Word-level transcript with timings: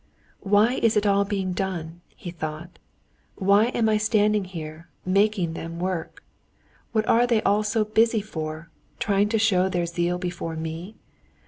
"Why 0.39 0.79
is 0.81 0.97
it 0.97 1.05
all 1.05 1.25
being 1.25 1.53
done?" 1.53 2.01
he 2.15 2.31
thought. 2.31 2.79
"Why 3.35 3.65
am 3.67 3.87
I 3.87 3.97
standing 3.97 4.45
here, 4.45 4.87
making 5.05 5.53
them 5.53 5.77
work? 5.79 6.23
What 6.91 7.07
are 7.07 7.27
they 7.27 7.43
all 7.43 7.61
so 7.61 7.85
busy 7.85 8.21
for, 8.23 8.71
trying 8.97 9.29
to 9.29 9.37
show 9.37 9.69
their 9.69 9.85
zeal 9.85 10.17
before 10.17 10.55
me? 10.55 10.95